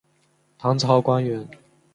[0.57, 1.47] 唐朝官员。